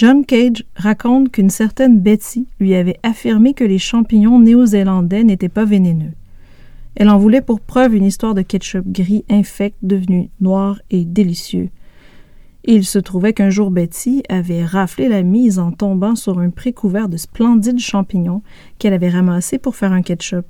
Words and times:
John 0.00 0.24
Cage 0.24 0.64
raconte 0.76 1.30
qu'une 1.30 1.50
certaine 1.50 2.00
Betty 2.00 2.46
lui 2.58 2.74
avait 2.74 2.98
affirmé 3.02 3.52
que 3.52 3.64
les 3.64 3.76
champignons 3.76 4.38
néo-zélandais 4.38 5.24
n'étaient 5.24 5.50
pas 5.50 5.66
vénéneux. 5.66 6.12
Elle 6.94 7.10
en 7.10 7.18
voulait 7.18 7.42
pour 7.42 7.60
preuve 7.60 7.94
une 7.94 8.06
histoire 8.06 8.32
de 8.32 8.40
ketchup 8.40 8.86
gris 8.86 9.26
infect 9.28 9.76
devenu 9.82 10.30
noir 10.40 10.80
et 10.90 11.04
délicieux. 11.04 11.68
Il 12.64 12.86
se 12.86 12.98
trouvait 12.98 13.34
qu'un 13.34 13.50
jour 13.50 13.70
Betty 13.70 14.22
avait 14.30 14.64
raflé 14.64 15.06
la 15.06 15.22
mise 15.22 15.58
en 15.58 15.70
tombant 15.70 16.16
sur 16.16 16.38
un 16.38 16.48
pré 16.48 16.72
couvert 16.72 17.10
de 17.10 17.18
splendides 17.18 17.78
champignons 17.78 18.40
qu'elle 18.78 18.94
avait 18.94 19.10
ramassés 19.10 19.58
pour 19.58 19.76
faire 19.76 19.92
un 19.92 20.00
ketchup. 20.00 20.46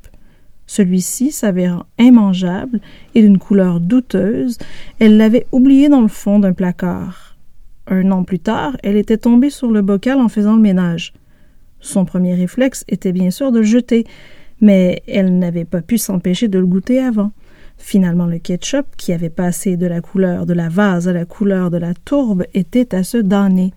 Celui-ci 0.69 1.33
s'avérant 1.33 1.87
immangeable 1.99 2.81
et 3.17 3.23
d'une 3.23 3.41
couleur 3.41 3.81
douteuse, 3.81 4.59
elle 5.01 5.17
l'avait 5.17 5.49
oublié 5.51 5.89
dans 5.89 6.03
le 6.03 6.07
fond 6.07 6.39
d'un 6.39 6.53
placard. 6.53 7.30
Un 7.91 8.13
an 8.13 8.23
plus 8.23 8.39
tard, 8.39 8.77
elle 8.85 8.97
était 8.97 9.19
tombée 9.19 9.51
sur 9.51 9.73
le 9.73 9.83
bocal 9.83 10.21
en 10.21 10.29
faisant 10.29 10.55
le 10.55 10.63
ménage. 10.63 11.13
Son 11.81 12.05
premier 12.05 12.35
réflexe 12.35 12.85
était 12.89 13.11
bien 13.11 13.33
sûr 13.33 13.51
de 13.51 13.63
jeter, 13.63 14.07
mais 14.61 15.03
elle 15.09 15.39
n'avait 15.39 15.65
pas 15.65 15.83
pu 15.83 15.99
s'empêcher 15.99 16.47
de 16.47 16.61
le 16.61 16.67
goûter 16.67 17.01
avant. 17.01 17.33
Finalement, 17.79 18.27
le 18.27 18.39
ketchup, 18.39 18.87
qui 18.97 19.13
avait 19.13 19.29
passé 19.29 19.77
de 19.77 19.87
la 19.87 20.01
couleur 20.01 20.47
de 20.47 20.53
la 20.53 20.69
vase 20.69 21.09
à 21.09 21.13
la 21.13 21.25
couleur 21.25 21.71
de 21.71 21.79
la 21.79 21.95
tourbe, 21.95 22.45
était 22.55 22.95
à 22.95 23.03
se 23.03 23.17
damner. 23.17 23.73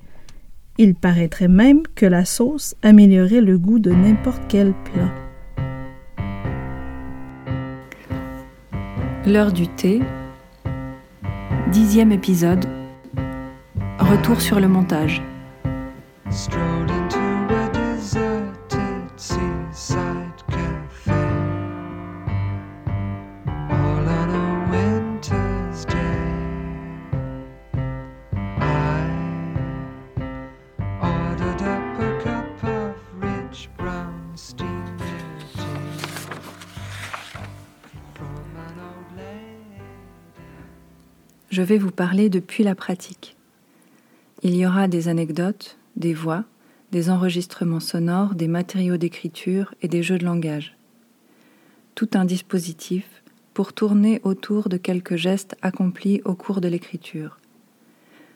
Il 0.78 0.94
paraîtrait 0.94 1.48
même 1.48 1.82
que 1.96 2.06
la 2.06 2.24
sauce 2.24 2.76
améliorait 2.84 3.42
le 3.42 3.58
goût 3.58 3.80
de 3.80 3.92
n'importe 3.92 4.44
quel 4.48 4.74
plat. 4.84 5.12
L'heure 9.26 9.54
du 9.54 9.68
thé. 9.70 10.02
Dixième 11.72 12.12
épisode. 12.12 12.66
Retour 14.00 14.42
sur 14.42 14.60
le 14.60 14.68
montage. 14.68 15.22
je 41.54 41.62
vais 41.62 41.78
vous 41.78 41.92
parler 41.92 42.30
depuis 42.30 42.64
la 42.64 42.76
pratique. 42.76 43.38
Il 44.46 44.58
y 44.58 44.66
aura 44.66 44.90
des 44.90 45.08
anecdotes, 45.08 45.78
des 45.96 46.14
voix, 46.14 46.44
des 46.92 47.10
enregistrements 47.10 47.80
sonores, 47.80 48.36
des 48.36 48.50
matériaux 48.50 48.98
d'écriture 48.98 49.74
et 49.82 49.88
des 49.88 50.04
jeux 50.04 50.18
de 50.18 50.26
langage. 50.26 50.76
Tout 51.96 52.10
un 52.14 52.26
dispositif 52.26 53.24
pour 53.54 53.72
tourner 53.72 54.20
autour 54.24 54.68
de 54.68 54.76
quelques 54.76 55.16
gestes 55.16 55.56
accomplis 55.62 56.22
au 56.26 56.34
cours 56.34 56.60
de 56.60 56.68
l'écriture. 56.68 57.38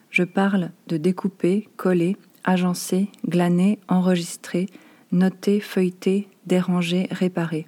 Je 0.09 0.23
parle 0.23 0.71
de 0.87 0.95
découper, 0.95 1.67
coller, 1.75 2.15
agencer, 2.45 3.09
glaner, 3.27 3.77
enregistrer, 3.89 4.67
noter, 5.11 5.59
feuilleter, 5.59 6.29
déranger, 6.45 7.09
réparer. 7.11 7.67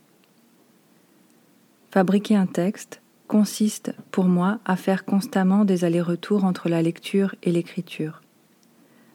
Fabriquer 1.92 2.38
un 2.38 2.46
texte, 2.46 3.02
consiste 3.28 3.94
pour 4.12 4.26
moi 4.26 4.60
à 4.64 4.78
faire 4.78 5.04
constamment 5.04 5.66
des 5.66 5.84
allers-retours 5.84 6.46
entre 6.46 6.70
la 6.70 6.82
lecture 6.82 7.36
et 7.44 7.52
l'écriture. 7.52 8.22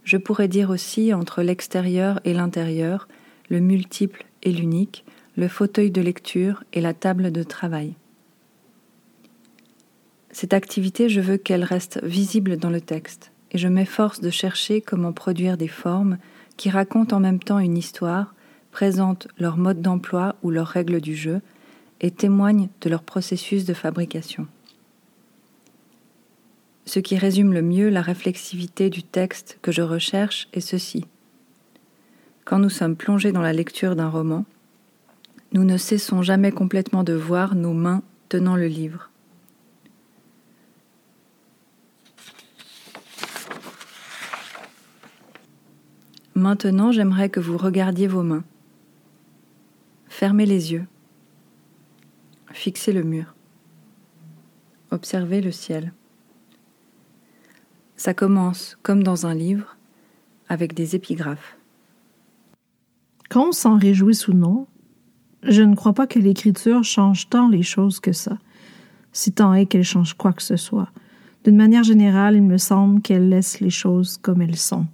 Je 0.04 0.18
pourrais 0.18 0.48
dire 0.48 0.70
aussi 0.70 1.14
entre 1.14 1.42
l'extérieur 1.42 2.20
et 2.24 2.34
l'intérieur, 2.34 3.08
le 3.48 3.60
multiple 3.60 4.24
et 4.42 4.52
l'unique, 4.52 5.04
le 5.36 5.48
fauteuil 5.48 5.90
de 5.90 6.00
lecture 6.00 6.62
et 6.72 6.80
la 6.80 6.94
table 6.94 7.32
de 7.32 7.42
travail. 7.42 7.94
Cette 10.30 10.52
activité, 10.52 11.08
je 11.08 11.20
veux 11.20 11.36
qu'elle 11.36 11.64
reste 11.64 12.02
visible 12.02 12.56
dans 12.56 12.70
le 12.70 12.80
texte, 12.80 13.32
et 13.52 13.58
je 13.58 13.68
m'efforce 13.68 14.20
de 14.20 14.30
chercher 14.30 14.80
comment 14.80 15.12
produire 15.12 15.56
des 15.56 15.68
formes 15.68 16.18
qui 16.56 16.70
racontent 16.70 17.16
en 17.16 17.20
même 17.20 17.38
temps 17.38 17.58
une 17.58 17.78
histoire, 17.78 18.34
présentent 18.72 19.28
leur 19.38 19.56
mode 19.56 19.80
d'emploi 19.80 20.36
ou 20.42 20.50
leurs 20.50 20.66
règles 20.66 21.00
du 21.00 21.14
jeu, 21.14 21.40
et 22.00 22.10
témoignent 22.10 22.68
de 22.80 22.90
leur 22.90 23.02
processus 23.02 23.64
de 23.64 23.74
fabrication. 23.74 24.46
Ce 26.86 27.00
qui 27.00 27.16
résume 27.16 27.52
le 27.52 27.62
mieux 27.62 27.88
la 27.88 28.02
réflexivité 28.02 28.90
du 28.90 29.02
texte 29.02 29.58
que 29.62 29.72
je 29.72 29.82
recherche 29.82 30.48
est 30.52 30.60
ceci. 30.60 31.06
Quand 32.44 32.58
nous 32.58 32.70
sommes 32.70 32.96
plongés 32.96 33.32
dans 33.32 33.40
la 33.40 33.54
lecture 33.54 33.96
d'un 33.96 34.10
roman, 34.10 34.44
nous 35.52 35.64
ne 35.64 35.78
cessons 35.78 36.22
jamais 36.22 36.52
complètement 36.52 37.04
de 37.04 37.14
voir 37.14 37.54
nos 37.54 37.72
mains 37.72 38.02
tenant 38.28 38.56
le 38.56 38.66
livre. 38.66 39.10
Maintenant, 46.34 46.90
j'aimerais 46.92 47.30
que 47.30 47.40
vous 47.40 47.56
regardiez 47.56 48.08
vos 48.08 48.24
mains. 48.24 48.44
Fermez 50.08 50.46
les 50.46 50.72
yeux. 50.72 50.86
Fixez 52.52 52.92
le 52.92 53.04
mur. 53.04 53.34
Observez 54.90 55.40
le 55.40 55.52
ciel. 55.52 55.92
Ça 58.04 58.12
commence, 58.12 58.76
comme 58.82 59.02
dans 59.02 59.24
un 59.24 59.32
livre, 59.32 59.78
avec 60.50 60.74
des 60.74 60.94
épigraphes. 60.94 61.56
Qu'on 63.30 63.50
s'en 63.50 63.78
réjouisse 63.78 64.28
ou 64.28 64.34
non, 64.34 64.66
je 65.42 65.62
ne 65.62 65.74
crois 65.74 65.94
pas 65.94 66.06
que 66.06 66.18
l'écriture 66.18 66.84
change 66.84 67.30
tant 67.30 67.48
les 67.48 67.62
choses 67.62 68.00
que 68.00 68.12
ça, 68.12 68.36
si 69.14 69.32
tant 69.32 69.54
est 69.54 69.64
qu'elle 69.64 69.84
change 69.84 70.12
quoi 70.12 70.34
que 70.34 70.42
ce 70.42 70.58
soit. 70.58 70.90
D'une 71.44 71.56
manière 71.56 71.82
générale, 71.82 72.36
il 72.36 72.42
me 72.42 72.58
semble 72.58 73.00
qu'elle 73.00 73.30
laisse 73.30 73.60
les 73.60 73.70
choses 73.70 74.18
comme 74.18 74.42
elles 74.42 74.58
sont. 74.58 74.84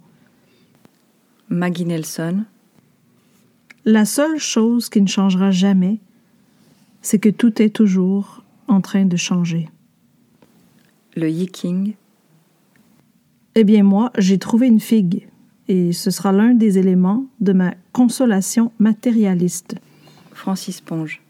Maggie 1.49 1.83
Nelson. 1.83 2.45
La 3.83 4.05
seule 4.05 4.39
chose 4.39 4.87
qui 4.87 5.01
ne 5.01 5.07
changera 5.07 5.51
jamais, 5.51 5.99
c'est 7.01 7.19
que 7.19 7.27
tout 7.27 7.61
est 7.61 7.75
toujours 7.75 8.41
en 8.69 8.79
train 8.79 9.03
de 9.03 9.17
changer. 9.17 9.67
Le 11.17 11.29
yiking. 11.29 11.95
Eh 13.55 13.63
bien 13.63 13.83
moi, 13.83 14.11
j'ai 14.17 14.37
trouvé 14.37 14.67
une 14.67 14.79
figue, 14.79 15.27
et 15.67 15.91
ce 15.91 16.09
sera 16.09 16.31
l'un 16.31 16.53
des 16.53 16.77
éléments 16.77 17.25
de 17.39 17.53
ma 17.53 17.73
consolation 17.91 18.71
matérialiste. 18.79 19.75
Francis 20.33 20.81
Ponge. 20.81 21.21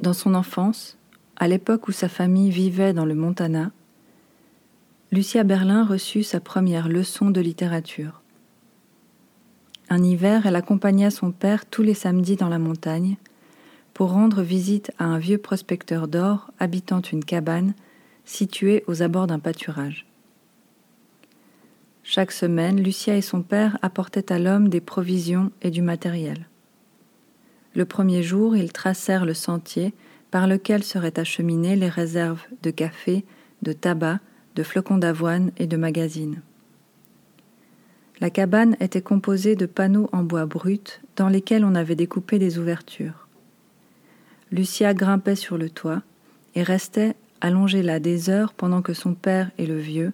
Dans 0.00 0.14
son 0.14 0.34
enfance, 0.34 0.96
à 1.36 1.46
l'époque 1.46 1.86
où 1.88 1.92
sa 1.92 2.08
famille 2.08 2.50
vivait 2.50 2.94
dans 2.94 3.04
le 3.04 3.14
Montana, 3.14 3.70
Lucia 5.12 5.44
Berlin 5.44 5.84
reçut 5.84 6.22
sa 6.22 6.40
première 6.40 6.88
leçon 6.88 7.30
de 7.30 7.40
littérature. 7.40 8.19
Un 9.92 10.04
hiver, 10.04 10.46
elle 10.46 10.54
accompagna 10.54 11.10
son 11.10 11.32
père 11.32 11.66
tous 11.66 11.82
les 11.82 11.94
samedis 11.94 12.36
dans 12.36 12.48
la 12.48 12.60
montagne 12.60 13.16
pour 13.92 14.12
rendre 14.12 14.40
visite 14.40 14.92
à 15.00 15.04
un 15.04 15.18
vieux 15.18 15.38
prospecteur 15.38 16.06
d'or 16.06 16.52
habitant 16.60 17.00
une 17.00 17.24
cabane 17.24 17.74
située 18.24 18.84
aux 18.86 19.02
abords 19.02 19.26
d'un 19.26 19.40
pâturage. 19.40 20.06
Chaque 22.04 22.30
semaine, 22.30 22.80
Lucia 22.80 23.16
et 23.16 23.20
son 23.20 23.42
père 23.42 23.78
apportaient 23.82 24.32
à 24.32 24.38
l'homme 24.38 24.68
des 24.68 24.80
provisions 24.80 25.50
et 25.60 25.70
du 25.70 25.82
matériel. 25.82 26.46
Le 27.74 27.84
premier 27.84 28.22
jour, 28.22 28.56
ils 28.56 28.72
tracèrent 28.72 29.26
le 29.26 29.34
sentier 29.34 29.92
par 30.30 30.46
lequel 30.46 30.84
seraient 30.84 31.18
acheminées 31.18 31.76
les 31.76 31.88
réserves 31.88 32.46
de 32.62 32.70
café, 32.70 33.24
de 33.62 33.72
tabac, 33.72 34.20
de 34.54 34.62
flocons 34.62 34.98
d'avoine 34.98 35.50
et 35.58 35.66
de 35.66 35.76
magazines. 35.76 36.42
La 38.20 38.28
cabane 38.28 38.76
était 38.80 39.00
composée 39.00 39.56
de 39.56 39.64
panneaux 39.64 40.10
en 40.12 40.22
bois 40.22 40.44
brut 40.44 41.00
dans 41.16 41.28
lesquels 41.28 41.64
on 41.64 41.74
avait 41.74 41.94
découpé 41.94 42.38
des 42.38 42.58
ouvertures. 42.58 43.28
Lucia 44.52 44.92
grimpait 44.92 45.36
sur 45.36 45.56
le 45.56 45.70
toit 45.70 46.02
et 46.54 46.62
restait 46.62 47.14
allongée 47.40 47.82
là 47.82 47.98
des 47.98 48.28
heures 48.28 48.52
pendant 48.52 48.82
que 48.82 48.92
son 48.92 49.14
père 49.14 49.50
et 49.56 49.66
le 49.66 49.78
vieux 49.78 50.12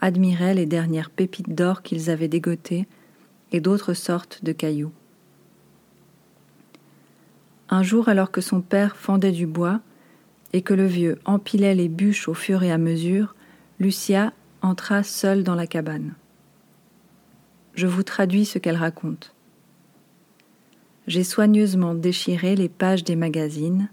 admiraient 0.00 0.54
les 0.54 0.66
dernières 0.66 1.10
pépites 1.10 1.52
d'or 1.52 1.82
qu'ils 1.82 2.10
avaient 2.10 2.28
dégotées 2.28 2.86
et 3.50 3.60
d'autres 3.60 3.94
sortes 3.94 4.44
de 4.44 4.52
cailloux. 4.52 4.92
Un 7.70 7.82
jour, 7.82 8.08
alors 8.08 8.30
que 8.30 8.40
son 8.40 8.60
père 8.60 8.96
fendait 8.96 9.32
du 9.32 9.46
bois 9.46 9.80
et 10.52 10.62
que 10.62 10.74
le 10.74 10.86
vieux 10.86 11.18
empilait 11.24 11.74
les 11.74 11.88
bûches 11.88 12.28
au 12.28 12.34
fur 12.34 12.62
et 12.62 12.70
à 12.70 12.78
mesure, 12.78 13.34
Lucia 13.80 14.32
entra 14.62 15.02
seule 15.02 15.42
dans 15.42 15.54
la 15.56 15.66
cabane. 15.66 16.14
Je 17.78 17.86
vous 17.86 18.02
traduis 18.02 18.44
ce 18.44 18.58
qu'elle 18.58 18.74
raconte. 18.74 19.32
j'ai 21.06 21.22
soigneusement 21.22 21.94
déchiré 21.94 22.56
les 22.56 22.68
pages 22.68 23.04
des 23.04 23.14
magazines 23.14 23.88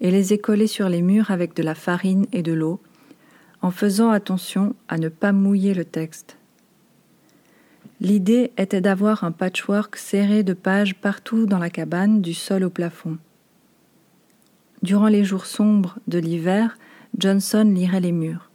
et 0.00 0.12
les 0.12 0.32
ai 0.32 0.38
collées 0.38 0.68
sur 0.68 0.88
les 0.88 1.02
murs 1.02 1.32
avec 1.32 1.56
de 1.56 1.64
la 1.64 1.74
farine 1.74 2.26
et 2.30 2.44
de 2.44 2.52
l'eau, 2.52 2.78
en 3.60 3.72
faisant 3.72 4.10
attention 4.10 4.76
à 4.86 4.98
ne 4.98 5.08
pas 5.08 5.32
mouiller 5.32 5.74
le 5.74 5.84
texte. 5.84 6.36
L'idée 8.00 8.52
était 8.56 8.80
d'avoir 8.80 9.24
un 9.24 9.32
patchwork 9.32 9.96
serré 9.96 10.44
de 10.44 10.52
pages 10.52 10.94
partout 10.94 11.46
dans 11.46 11.58
la 11.58 11.70
cabane, 11.70 12.22
du 12.22 12.34
sol 12.34 12.62
au 12.62 12.70
plafond. 12.70 13.18
Durant 14.84 15.08
les 15.08 15.24
jours 15.24 15.46
sombres 15.46 15.98
de 16.06 16.20
l'hiver, 16.20 16.78
Johnson 17.18 17.64
lirait 17.64 17.98
les 17.98 18.12
murs. 18.12 18.52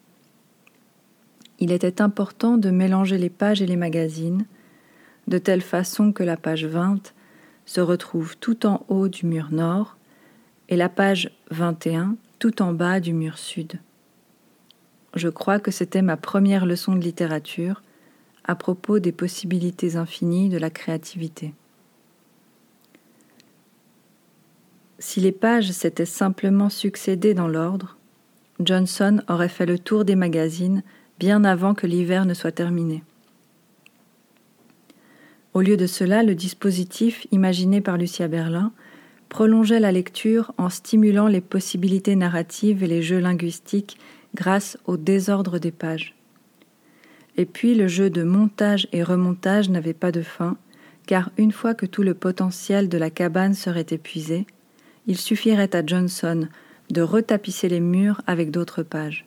Il 1.60 1.74
était 1.74 2.02
important 2.02 2.56
de 2.56 2.70
mélanger 2.70 3.18
les 3.18 3.30
pages 3.30 3.62
et 3.62 3.68
les 3.68 3.76
magazines, 3.76 4.46
de 5.30 5.38
telle 5.38 5.62
façon 5.62 6.12
que 6.12 6.24
la 6.24 6.36
page 6.36 6.66
20 6.66 7.14
se 7.66 7.82
retrouve 7.82 8.36
tout 8.38 8.66
en 8.66 8.84
haut 8.90 9.08
du 9.08 9.28
mur 9.28 9.50
nord 9.52 9.96
et 10.70 10.76
la 10.76 10.90
page 10.90 11.32
21 11.52 12.16
tout 12.40 12.64
en 12.64 12.74
bas 12.74 13.00
du 13.00 13.14
mur 13.14 13.38
sud. 13.38 13.80
Je 15.16 15.30
crois 15.30 15.60
que 15.60 15.70
c'était 15.70 16.02
ma 16.02 16.18
première 16.18 16.66
leçon 16.66 16.96
de 16.96 17.02
littérature 17.02 17.84
à 18.44 18.56
propos 18.56 18.98
des 18.98 19.12
possibilités 19.12 19.98
infinies 19.98 20.50
de 20.50 20.58
la 20.58 20.72
créativité. 20.72 21.54
Si 24.98 25.20
les 25.20 25.32
pages 25.32 25.72
s'étaient 25.72 26.06
simplement 26.06 26.70
succédées 26.70 27.36
dans 27.36 27.48
l'ordre, 27.48 27.98
Johnson 28.60 29.22
aurait 29.30 29.48
fait 29.48 29.68
le 29.68 29.78
tour 29.78 30.06
des 30.06 30.16
magazines 30.16 30.82
bien 31.20 31.44
avant 31.44 31.76
que 31.76 31.86
l'hiver 31.86 32.26
ne 32.26 32.34
soit 32.34 32.52
terminé. 32.52 33.04
Au 35.54 35.62
lieu 35.62 35.78
de 35.78 35.88
cela, 35.88 36.24
le 36.24 36.36
dispositif 36.36 37.26
imaginé 37.32 37.82
par 37.82 37.98
Lucia 37.98 38.28
Berlin 38.28 38.72
prolongeait 39.30 39.80
la 39.80 39.92
lecture 39.92 40.54
en 40.58 40.70
stimulant 40.70 41.28
les 41.28 41.42
possibilités 41.42 42.16
narratives 42.16 42.84
et 42.84 42.88
les 42.88 43.02
jeux 43.02 43.20
linguistiques 43.20 43.98
grâce 44.36 44.78
au 44.86 44.98
désordre 44.98 45.60
des 45.60 45.72
pages. 45.72 46.16
Et 47.38 47.46
puis 47.46 47.76
le 47.76 47.88
jeu 47.88 48.10
de 48.10 48.24
montage 48.24 48.88
et 48.92 49.04
remontage 49.04 49.70
n'avait 49.70 49.94
pas 49.94 50.12
de 50.12 50.22
fin, 50.22 50.58
car 51.08 51.32
une 51.38 51.52
fois 51.52 51.74
que 51.74 51.86
tout 51.86 52.04
le 52.04 52.14
potentiel 52.14 52.90
de 52.90 52.98
la 52.98 53.10
cabane 53.10 53.54
serait 53.54 53.86
épuisé, 53.90 54.46
il 55.08 55.18
suffirait 55.18 55.76
à 55.76 55.86
Johnson 55.86 56.48
de 56.90 57.02
retapisser 57.02 57.70
les 57.70 57.80
murs 57.80 58.22
avec 58.28 58.52
d'autres 58.52 58.84
pages. 58.84 59.26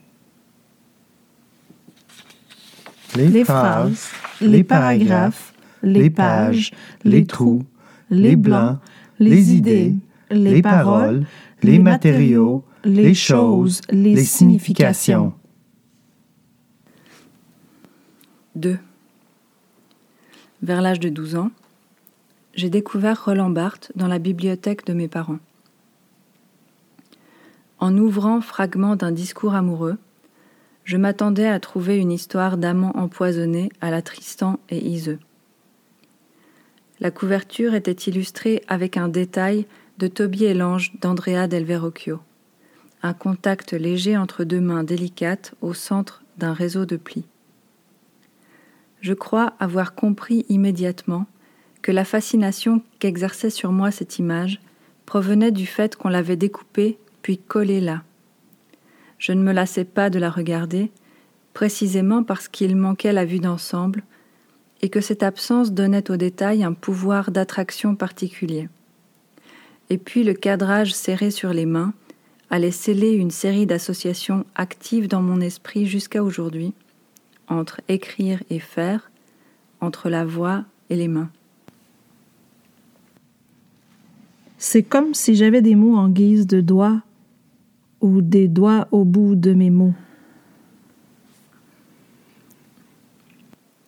Les, 3.16 3.44
phrases, 3.44 4.10
les 4.40 4.64
paragraphes, 4.64 5.51
les 5.82 6.11
pages, 6.11 6.73
les 7.05 7.25
trous, 7.26 7.64
les 8.11 8.37
blancs, 8.37 8.79
les 9.19 9.55
idées, 9.55 9.94
les 10.31 10.62
paroles, 10.62 11.25
les 11.62 11.79
matériaux, 11.79 12.64
les 12.84 13.14
choses, 13.14 13.81
les 13.90 14.25
significations. 14.25 15.32
2. 18.56 18.79
Vers 20.62 20.82
l'âge 20.82 21.00
de 21.00 21.08
12 21.08 21.37
ans, 21.37 21.50
j'ai 22.55 22.69
découvert 22.69 23.25
Roland 23.25 23.50
Barthes 23.50 23.93
dans 23.96 24.08
la 24.08 24.19
bibliothèque 24.19 24.87
de 24.87 24.93
mes 24.93 25.08
parents. 25.08 25.38
En 27.79 27.96
ouvrant 27.96 28.40
fragment 28.40 28.94
d'un 28.94 29.11
discours 29.11 29.55
amoureux, 29.55 29.96
je 30.84 30.96
m'attendais 30.96 31.49
à 31.49 31.58
trouver 31.61 31.99
une 31.99 32.12
histoire 32.12 32.56
d'amants 32.56 32.93
empoisonnés 32.94 33.70
à 33.81 33.90
la 33.90 34.02
Tristan 34.02 34.58
et 34.69 34.79
Iseux. 34.79 35.19
La 37.02 37.10
couverture 37.10 37.75
était 37.75 37.90
illustrée 37.90 38.62
avec 38.69 38.96
un 38.96 39.08
détail 39.08 39.66
de 39.99 40.06
Toby 40.06 40.44
et 40.44 40.54
l'ange 40.54 40.93
d'Andrea 41.00 41.49
del 41.49 41.64
Verrocchio, 41.64 42.20
un 43.02 43.12
contact 43.12 43.72
léger 43.72 44.16
entre 44.16 44.44
deux 44.44 44.60
mains 44.60 44.84
délicates 44.84 45.52
au 45.62 45.75
centre 45.75 46.22
d'un 46.38 46.52
réseau 46.52 46.87
de 46.87 46.96
plis. 46.96 47.25
Je 49.00 49.14
crois 49.14 49.54
avoir 49.58 49.96
compris 49.96 50.46
immédiatement 50.49 51.26
que 51.82 51.90
la 51.90 52.04
fascination 52.04 52.82
qu'exerçait 53.00 53.50
sur 53.50 53.72
moi 53.72 53.90
cette 53.90 54.20
image 54.20 54.60
provenait 55.05 55.50
du 55.50 55.66
fait 55.66 55.96
qu'on 55.96 56.08
l'avait 56.08 56.37
découpée 56.37 56.98
puis 57.20 57.37
collée 57.37 57.81
là. 57.81 58.05
Je 59.19 59.32
ne 59.32 59.43
me 59.43 59.52
lassais 59.52 59.84
pas 59.84 60.08
de 60.08 60.20
la 60.20 60.31
regarder, 60.31 60.93
précisément 61.52 62.22
parce 62.22 62.46
qu'il 62.46 62.76
manquait 62.76 63.12
la 63.12 63.25
vue 63.25 63.40
d'ensemble, 63.40 64.05
et 64.82 64.88
que 64.88 65.00
cette 65.00 65.23
absence 65.23 65.73
donnait 65.73 66.11
au 66.11 66.17
détail 66.17 66.64
un 66.64 66.73
pouvoir 66.73 67.31
d'attraction 67.31 67.94
particulier. 67.94 68.69
Et 69.90 69.99
puis 69.99 70.25
le 70.25 70.34
cadrage 70.34 70.93
serré 70.93 71.31
sur 71.31 71.52
les 71.52 71.67
mains 71.67 71.94
allait 72.50 72.70
sceller 72.70 73.12
une 73.12 73.31
série 73.31 73.67
d'associations 73.67 74.44
actives 74.55 75.08
dans 75.08 75.23
mon 75.23 75.40
esprit 75.40 75.87
jusqu'à 75.87 76.23
aujourd'hui, 76.23 76.75
entre 77.49 77.81
écrire 77.88 78.43
et 78.50 78.58
faire, 78.58 79.11
entre 79.81 80.11
la 80.11 80.25
voix 80.25 80.64
et 80.90 80.96
les 80.96 81.08
mains. 81.08 81.31
C'est 84.58 84.82
comme 84.82 85.14
si 85.14 85.34
j'avais 85.34 85.62
des 85.62 85.75
mots 85.75 85.96
en 85.96 86.08
guise 86.08 86.46
de 86.46 86.61
doigts 86.61 87.02
ou 88.00 88.20
des 88.20 88.49
doigts 88.49 88.87
au 88.90 89.05
bout 89.05 89.34
de 89.34 89.55
mes 89.55 89.70
mots. 89.70 89.94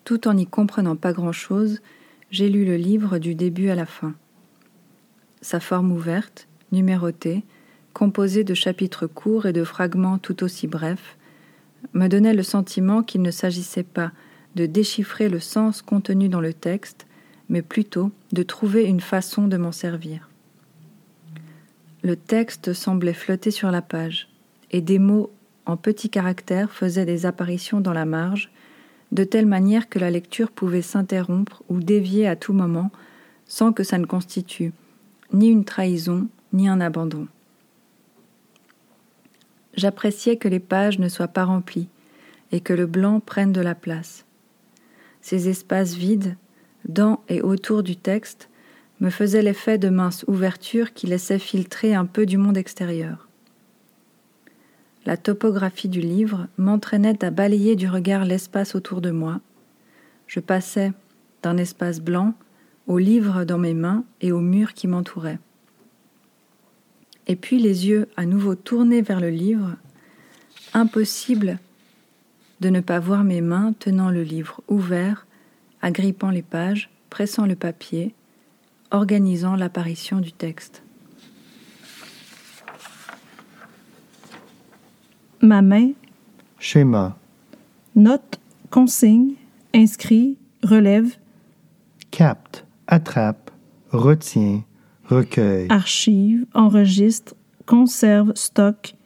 Tout 0.05 0.29
en 0.29 0.35
n'y 0.35 0.47
comprenant 0.47 0.97
pas 0.97 1.13
grand-chose, 1.13 1.81
j'ai 2.31 2.49
lu 2.49 2.65
le 2.65 2.77
livre 2.77 3.19
du 3.19 3.35
début 3.35 3.71
à 3.71 3.75
la 3.75 3.87
fin. 3.87 4.15
Sa 5.41 5.61
forme 5.61 5.93
ouverte, 5.93 6.47
numérotée, 6.73 7.43
composée 7.95 8.45
de 8.45 8.55
chapitres 8.55 9.07
courts 9.07 9.47
et 9.47 9.53
de 9.53 9.65
fragments 9.65 10.19
tout 10.19 10.43
aussi 10.45 10.67
brefs, 10.67 11.17
me 11.95 12.09
donnait 12.09 12.35
le 12.35 12.43
sentiment 12.43 13.03
qu'il 13.03 13.23
ne 13.23 13.31
s'agissait 13.31 13.83
pas 13.83 14.13
de 14.57 14.67
déchiffrer 14.67 15.29
le 15.29 15.41
sens 15.41 15.81
contenu 15.81 16.29
dans 16.29 16.41
le 16.41 16.53
texte, 16.53 17.07
mais 17.49 17.63
plutôt 17.63 18.11
de 18.33 18.43
trouver 18.43 18.85
une 18.85 19.01
façon 19.01 19.49
de 19.49 19.57
m'en 19.57 19.73
servir. 19.73 20.29
Le 22.03 22.17
texte 22.17 22.73
semblait 22.73 23.15
flotter 23.15 23.51
sur 23.51 23.71
la 23.71 23.83
page, 23.83 24.29
et 24.71 24.81
des 24.81 24.99
mots 24.99 25.31
en 25.67 25.77
petits 25.77 26.11
caractères 26.11 26.73
faisaient 26.73 27.07
des 27.07 27.27
apparitions 27.27 27.81
dans 27.81 27.93
la 27.93 28.05
marge, 28.05 28.51
de 29.15 29.25
telle 29.25 29.47
manière 29.47 29.89
que 29.89 30.01
la 30.01 30.11
lecture 30.11 30.51
pouvait 30.51 30.83
s'interrompre 30.83 31.63
ou 31.69 31.81
dévier 31.81 32.27
à 32.27 32.37
tout 32.37 32.53
moment 32.53 32.91
sans 33.47 33.73
que 33.73 33.85
ça 33.85 33.97
ne 33.97 34.07
constitue 34.07 34.73
ni 35.33 35.49
une 35.49 35.65
trahison 35.65 36.29
ni 36.53 36.69
un 36.69 36.81
abandon. 36.81 37.27
J'appréciais 39.77 40.37
que 40.37 40.49
les 40.49 40.61
pages 40.61 40.99
ne 40.99 41.09
soient 41.09 41.29
pas 41.29 41.45
remplies 41.45 41.89
et 42.53 42.61
que 42.61 42.73
le 42.73 42.87
blanc 42.87 43.21
prenne 43.21 43.53
de 43.53 43.61
la 43.61 43.75
place. 43.75 44.25
Ces 45.21 45.49
espaces 45.49 45.95
vides, 45.95 46.37
dans 46.89 47.23
et 47.29 47.41
autour 47.41 47.83
du 47.83 47.97
texte, 47.97 48.51
me 49.01 49.11
faisaient 49.11 49.43
l'effet 49.43 49.79
de 49.79 49.89
minces 49.89 50.25
ouvertures 50.29 50.93
qui 50.93 51.07
laissaient 51.07 51.39
filtrer 51.39 51.95
un 51.95 52.05
peu 52.05 52.27
du 52.27 52.37
monde 52.37 52.57
extérieur 52.57 53.24
la 55.07 55.17
topographie 55.17 55.89
du 55.89 56.01
livre 56.01 56.49
m'entraînait 56.57 57.25
à 57.25 57.31
balayer 57.31 57.77
du 57.77 57.89
regard 57.89 58.25
l'espace 58.25 58.75
autour 58.75 59.01
de 59.01 59.11
moi. 59.11 59.41
Je 60.27 60.41
passais 60.41 60.93
d'un 61.43 61.57
espace 61.57 62.01
blanc 62.01 62.35
au 62.87 62.99
livre 62.99 63.45
dans 63.45 63.59
mes 63.59 63.75
mains 63.75 64.05
et 64.21 64.33
au 64.33 64.41
mur 64.41 64.75
qui 64.75 64.89
m'entourait. 64.89 65.39
Et 67.27 67.37
puis 67.37 67.59
les 67.59 67.89
yeux 67.89 68.09
à 68.17 68.27
nouveau 68.27 68.55
tournés 68.55 69.03
vers 69.03 69.21
le 69.21 69.31
livre, 69.31 69.77
impossible 70.73 71.59
de 72.61 72.69
ne 72.69 72.81
pas 72.81 72.99
voir 72.99 73.25
mes 73.25 73.41
mains 73.41 73.75
tenant 73.79 74.11
le 74.11 74.23
livre 74.23 74.63
ouvert, 74.69 75.27
agrippant 75.83 76.31
les 76.31 76.43
pages, 76.43 76.91
pressant 77.11 77.47
le 77.47 77.57
papier, 77.57 78.15
organisant 78.91 79.57
l'apparition 79.57 80.21
du 80.21 80.33
texte. 80.33 80.84
Ma 85.45 85.61
main, 85.61 85.93
schéma, 86.59 87.19
note, 87.95 88.41
consigne, 88.71 89.35
inscrit, 89.75 90.39
relève, 90.63 91.17
capte, 92.11 92.65
attrape, 92.87 93.51
retient, 93.91 94.63
recueille, 95.05 95.67
archive, 95.69 96.47
enregistre, 96.55 97.35
conserve, 97.67 98.33
stocke, 98.35 98.97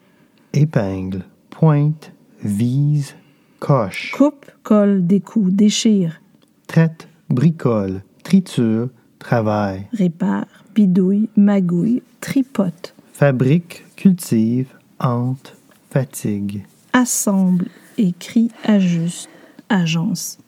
épingle, 0.52 1.24
pointe, 1.50 2.12
vise, 2.42 3.16
coche, 3.58 4.12
coupe, 4.12 4.46
colle, 4.62 5.04
découpe, 5.04 5.50
déchire, 5.50 6.20
traite, 6.68 7.08
bricole, 7.28 8.02
triture, 8.22 8.90
travaille, 9.18 9.88
répare, 9.92 10.46
bidouille, 10.72 11.28
magouille, 11.36 12.02
tripote, 12.20 12.94
fabrique, 13.12 13.84
cultive, 13.96 14.68
hante, 15.00 15.57
fatigue. 15.90 16.64
Assemble, 16.92 17.66
écrit, 17.96 18.50
ajuste, 18.64 19.28
agence. 19.68 20.38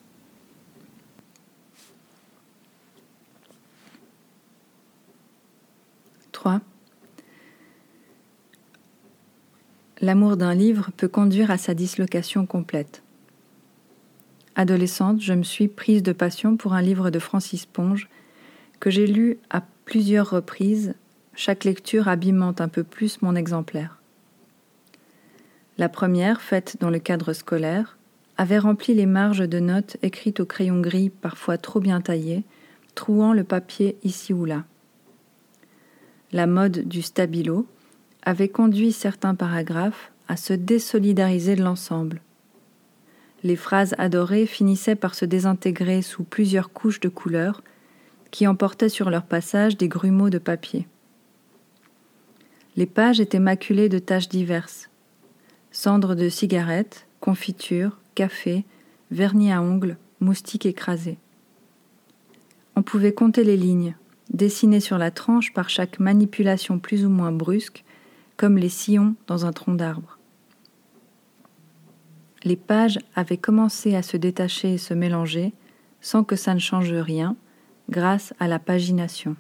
3. 6.33 6.61
L'amour 10.01 10.39
d'un 10.39 10.55
livre 10.55 10.91
peut 10.97 11.09
conduire 11.09 11.51
à 11.51 11.59
sa 11.59 11.75
dislocation 11.75 12.47
complète. 12.47 13.03
Adolescente, 14.57 15.21
je 15.21 15.35
me 15.35 15.43
suis 15.43 15.69
prise 15.69 16.03
de 16.03 16.13
passion 16.13 16.57
pour 16.57 16.73
un 16.73 16.83
livre 16.83 17.11
de 17.11 17.19
Francis 17.19 17.67
Ponge 17.67 18.09
que 18.79 18.91
j'ai 18.91 19.07
lu 19.07 19.39
à 19.51 19.63
plusieurs 19.85 20.31
reprises, 20.31 20.95
chaque 21.35 21.65
lecture 21.65 22.09
abîmant 22.09 22.55
un 22.59 22.69
peu 22.69 22.83
plus 22.83 23.21
mon 23.21 23.37
exemplaire. 23.37 24.00
La 25.81 25.89
première, 25.89 26.43
faite 26.43 26.77
dans 26.81 26.91
le 26.91 26.99
cadre 26.99 27.33
scolaire, 27.33 27.97
avait 28.37 28.59
rempli 28.59 28.93
les 28.93 29.07
marges 29.07 29.49
de 29.49 29.61
notes 29.61 29.97
écrites 30.03 30.41
au 30.41 30.45
crayon 30.45 30.79
gris 30.79 31.09
parfois 31.09 31.57
trop 31.57 31.81
bien 31.81 32.03
taillées, 32.03 32.45
trouant 32.95 33.33
le 33.33 33.45
papier 33.45 33.97
ici 34.05 34.35
ou 34.35 34.45
là. 34.45 34.65
La 36.33 36.47
mode 36.47 36.87
du 36.87 37.01
stabilo 37.01 37.67
avait 38.25 38.51
conduit 38.51 38.93
certains 38.93 39.35
paragraphes 39.35 40.13
à 40.29 40.37
se 40.37 40.53
désolidariser 40.53 41.57
de 41.57 41.63
l'ensemble. 41.63 42.21
Les 43.43 43.57
phrases 43.57 43.95
adorées 43.97 44.45
finissaient 44.45 44.97
par 44.97 45.15
se 45.15 45.25
désintégrer 45.25 46.03
sous 46.03 46.25
plusieurs 46.25 46.75
couches 46.75 47.01
de 47.01 47.09
couleurs 47.09 47.63
qui 48.31 48.47
emportaient 48.47 48.91
sur 48.91 49.09
leur 49.09 49.23
passage 49.23 49.79
des 49.79 49.89
grumeaux 49.89 50.29
de 50.29 50.37
papier. 50.37 50.87
Les 52.77 52.85
pages 52.85 53.19
étaient 53.19 53.39
maculées 53.39 53.89
de 53.89 53.99
taches 53.99 54.29
diverses 54.29 54.90
cendres 55.71 56.15
de 56.15 56.29
cigarettes, 56.29 57.07
confitures, 57.21 57.99
café, 58.15 58.65
vernis 59.11 59.53
à 59.53 59.63
ongles, 59.63 59.97
moustiques 60.21 60.67
écrasés. 60.67 61.19
On 62.77 62.83
pouvait 62.83 63.13
compter 63.13 63.45
les 63.45 63.57
lignes, 63.57 63.95
dessinées 64.33 64.81
sur 64.81 64.99
la 64.99 65.11
tranche 65.11 65.53
par 65.53 65.69
chaque 65.69 65.99
manipulation 65.99 66.79
plus 66.79 67.05
ou 67.05 67.09
moins 67.09 67.33
brusque, 67.33 67.85
comme 68.37 68.57
les 68.57 68.69
sillons 68.69 69.15
dans 69.27 69.45
un 69.45 69.53
tronc 69.53 69.75
d'arbre. 69.75 70.19
Les 72.43 72.57
pages 72.57 72.99
avaient 73.15 73.37
commencé 73.37 73.95
à 73.95 74.03
se 74.03 74.17
détacher 74.17 74.75
et 74.75 74.79
se 74.79 74.95
mélanger, 74.95 75.53
sans 76.01 76.25
que 76.25 76.37
ça 76.37 76.55
ne 76.55 76.59
change 76.59 76.93
rien, 76.93 77.37
grâce 77.91 78.33
à 78.41 78.49
la 78.49 78.59
pagination. 78.59 79.37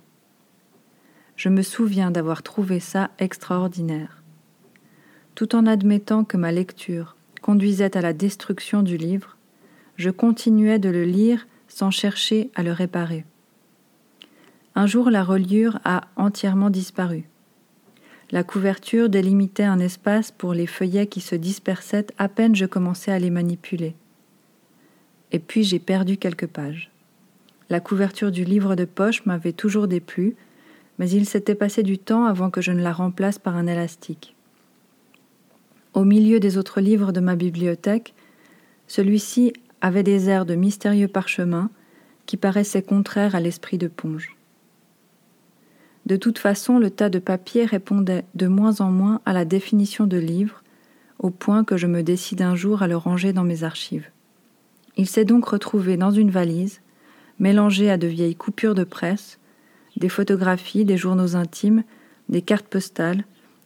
Je 1.36 1.48
me 1.48 1.62
souviens 1.62 2.10
d'avoir 2.10 2.42
trouvé 2.42 2.80
ça 2.80 3.10
extraordinaire. 3.18 4.19
Tout 5.40 5.56
en 5.56 5.64
admettant 5.64 6.22
que 6.22 6.36
ma 6.36 6.52
lecture 6.52 7.16
conduisait 7.40 7.96
à 7.96 8.02
la 8.02 8.12
destruction 8.12 8.82
du 8.82 8.98
livre, 8.98 9.38
je 9.96 10.10
continuais 10.10 10.78
de 10.78 10.90
le 10.90 11.04
lire 11.04 11.46
sans 11.66 11.90
chercher 11.90 12.50
à 12.54 12.62
le 12.62 12.72
réparer. 12.72 13.24
Un 14.74 14.84
jour, 14.84 15.08
la 15.08 15.24
reliure 15.24 15.80
a 15.86 16.08
entièrement 16.16 16.68
disparu. 16.68 17.24
La 18.30 18.44
couverture 18.44 19.08
délimitait 19.08 19.62
un 19.62 19.78
espace 19.78 20.30
pour 20.30 20.52
les 20.52 20.66
feuillets 20.66 21.06
qui 21.06 21.22
se 21.22 21.36
dispersaient 21.36 22.08
à 22.18 22.28
peine 22.28 22.54
je 22.54 22.66
commençais 22.66 23.10
à 23.10 23.18
les 23.18 23.30
manipuler. 23.30 23.94
Et 25.32 25.38
puis 25.38 25.64
j'ai 25.64 25.78
perdu 25.78 26.18
quelques 26.18 26.48
pages. 26.48 26.90
La 27.70 27.80
couverture 27.80 28.30
du 28.30 28.44
livre 28.44 28.76
de 28.76 28.84
poche 28.84 29.24
m'avait 29.24 29.54
toujours 29.54 29.88
déplu, 29.88 30.36
mais 30.98 31.08
il 31.08 31.24
s'était 31.24 31.54
passé 31.54 31.82
du 31.82 31.96
temps 31.96 32.26
avant 32.26 32.50
que 32.50 32.60
je 32.60 32.72
ne 32.72 32.82
la 32.82 32.92
remplace 32.92 33.38
par 33.38 33.56
un 33.56 33.66
élastique. 33.66 34.36
Au 35.94 36.04
milieu 36.04 36.38
des 36.38 36.56
autres 36.56 36.80
livres 36.80 37.12
de 37.12 37.20
ma 37.20 37.36
bibliothèque, 37.36 38.14
celui-ci 38.86 39.52
avait 39.80 40.02
des 40.02 40.28
airs 40.28 40.46
de 40.46 40.54
mystérieux 40.54 41.08
parchemin 41.08 41.70
qui 42.26 42.36
paraissaient 42.36 42.82
contraires 42.82 43.34
à 43.34 43.40
l'esprit 43.40 43.78
de 43.78 43.88
Ponge. 43.88 44.36
De 46.06 46.16
toute 46.16 46.38
façon, 46.38 46.78
le 46.78 46.90
tas 46.90 47.08
de 47.08 47.18
papier 47.18 47.64
répondait 47.64 48.24
de 48.34 48.46
moins 48.46 48.80
en 48.80 48.90
moins 48.90 49.20
à 49.26 49.32
la 49.32 49.44
définition 49.44 50.06
de 50.06 50.16
livre, 50.16 50.62
au 51.18 51.30
point 51.30 51.64
que 51.64 51.76
je 51.76 51.86
me 51.86 52.02
décide 52.02 52.42
un 52.42 52.54
jour 52.54 52.82
à 52.82 52.88
le 52.88 52.96
ranger 52.96 53.32
dans 53.32 53.44
mes 53.44 53.64
archives. 53.64 54.08
Il 54.96 55.08
s'est 55.08 55.24
donc 55.24 55.46
retrouvé 55.46 55.96
dans 55.96 56.10
une 56.10 56.30
valise, 56.30 56.80
mélangé 57.38 57.90
à 57.90 57.96
de 57.96 58.06
vieilles 58.06 58.36
coupures 58.36 58.74
de 58.74 58.84
presse, 58.84 59.38
des 59.96 60.08
photographies, 60.08 60.84
des 60.84 60.96
journaux 60.96 61.36
intimes, 61.36 61.84
des 62.28 62.42
cartes 62.42 62.66
postales 62.66 63.24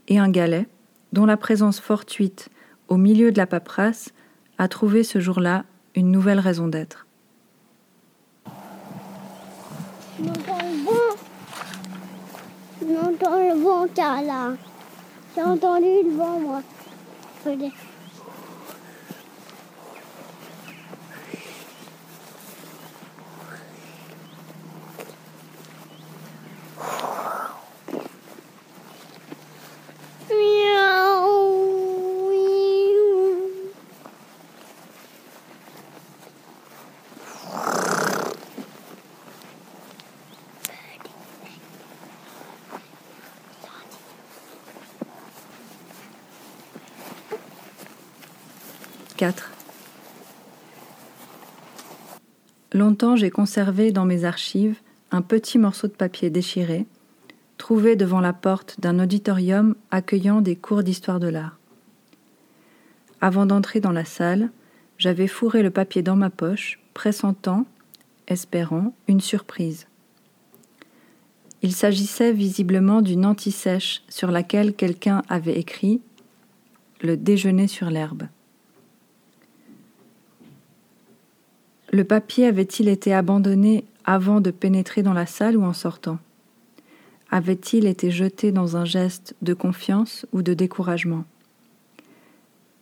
et 0.09 0.19
un 0.19 0.31
galet, 0.31 0.66
dont 1.14 1.26
la 1.26 1.37
présence 1.37 1.78
fortuite 1.78 2.49
au 2.88 2.97
milieu 2.97 3.30
de 3.30 3.38
la 3.38 3.47
paperasse 3.47 4.11
a 4.59 4.66
trouvé 4.66 5.04
ce 5.04 5.21
jour-là 5.21 5.64
une 5.94 6.11
nouvelle 6.11 6.40
raison 6.40 6.66
d'être. 6.66 7.06
J'entends 12.80 13.38
le 13.38 13.54
vent 13.62 13.87
là. 13.97 14.54
J'ai 15.37 15.42
entendu 15.42 15.87
le 16.04 16.16
vent, 16.16 16.40
moi. 16.40 16.62
Longtemps 52.73 53.16
j'ai 53.16 53.31
conservé 53.31 53.93
dans 53.93 54.04
mes 54.04 54.25
archives 54.25 54.76
un 55.11 55.23
petit 55.23 55.59
morceau 55.59 55.87
de 55.87 55.93
papier 55.93 56.28
déchiré, 56.28 56.87
trouvé 57.57 57.95
devant 57.95 58.21
la 58.21 58.33
porte 58.33 58.81
d'un 58.81 58.99
auditorium 58.99 59.76
accueillant 59.90 60.40
des 60.40 60.57
cours 60.57 60.83
d'histoire 60.83 61.21
de 61.21 61.28
l'art. 61.28 61.59
Avant 63.21 63.47
d'entrer 63.47 63.81
dans 63.81 63.93
la 63.93 64.04
salle, 64.04 64.50
j'avais 64.99 65.28
fourré 65.28 65.62
le 65.62 65.71
papier 65.71 66.02
dans 66.02 66.16
ma 66.16 66.31
poche, 66.31 66.81
pressentant, 66.95 67.66
espérant, 68.26 68.93
une 69.09 69.21
surprise. 69.21 69.87
Il 71.62 71.73
s'agissait 71.73 72.33
visiblement 72.33 73.00
d'une 73.00 73.25
anti-sèche 73.25 74.02
sur 74.09 74.31
laquelle 74.31 74.75
quelqu'un 74.75 75.23
avait 75.28 75.59
écrit 75.59 76.02
Le 77.00 77.16
déjeuner 77.16 77.69
sur 77.69 77.88
l'herbe. 77.88 78.25
Le 81.95 82.03
papier 82.03 82.49
avait-il 82.49 82.89
été 82.89 83.15
abandonné 83.15 83.85
avant 84.05 84.41
de 84.41 84.51
pénétrer 84.51 85.05
dans 85.05 85.13
la 85.13 85.27
salle 85.27 85.57
ou 85.57 85.63
en 85.63 85.73
sortant? 85.73 86.19
Avait-il 87.31 87.87
été 87.87 88.11
jeté 88.11 88.51
dans 88.51 88.77
un 88.77 88.85
geste 88.85 89.37
de 89.43 89.55
confiance 89.55 90.27
ou 90.33 90.43
de 90.43 90.55
découragement? 90.55 91.25